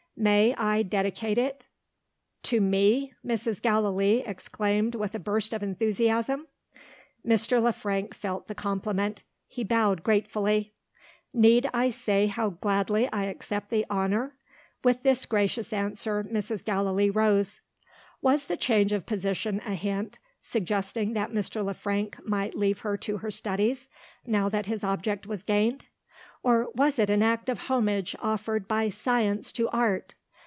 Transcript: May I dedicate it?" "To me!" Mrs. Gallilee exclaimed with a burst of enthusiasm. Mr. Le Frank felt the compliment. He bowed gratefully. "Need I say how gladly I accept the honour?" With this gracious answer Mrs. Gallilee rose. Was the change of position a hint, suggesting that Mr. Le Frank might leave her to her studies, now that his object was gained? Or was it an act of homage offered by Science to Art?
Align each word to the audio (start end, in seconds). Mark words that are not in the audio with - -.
May 0.17 0.53
I 0.53 0.83
dedicate 0.83 1.39
it?" 1.39 1.67
"To 2.43 2.61
me!" 2.61 3.11
Mrs. 3.25 3.59
Gallilee 3.59 4.19
exclaimed 4.23 4.93
with 4.93 5.15
a 5.15 5.19
burst 5.19 5.51
of 5.51 5.63
enthusiasm. 5.63 6.45
Mr. 7.25 7.59
Le 7.59 7.73
Frank 7.73 8.13
felt 8.13 8.47
the 8.47 8.53
compliment. 8.53 9.23
He 9.47 9.63
bowed 9.63 10.03
gratefully. 10.03 10.73
"Need 11.33 11.67
I 11.73 11.89
say 11.89 12.27
how 12.27 12.49
gladly 12.51 13.09
I 13.11 13.23
accept 13.25 13.71
the 13.71 13.83
honour?" 13.89 14.35
With 14.83 15.01
this 15.01 15.25
gracious 15.25 15.73
answer 15.73 16.23
Mrs. 16.23 16.63
Gallilee 16.63 17.09
rose. 17.09 17.61
Was 18.21 18.45
the 18.45 18.57
change 18.57 18.91
of 18.91 19.07
position 19.07 19.59
a 19.65 19.73
hint, 19.73 20.19
suggesting 20.43 21.13
that 21.13 21.31
Mr. 21.31 21.65
Le 21.65 21.73
Frank 21.73 22.23
might 22.23 22.55
leave 22.55 22.81
her 22.81 22.95
to 22.95 23.17
her 23.17 23.31
studies, 23.31 23.89
now 24.23 24.49
that 24.49 24.67
his 24.67 24.83
object 24.83 25.25
was 25.25 25.41
gained? 25.41 25.85
Or 26.43 26.71
was 26.73 26.97
it 26.97 27.11
an 27.11 27.21
act 27.21 27.49
of 27.49 27.59
homage 27.69 28.15
offered 28.19 28.67
by 28.67 28.89
Science 28.89 29.51
to 29.51 29.69
Art? 29.69 30.15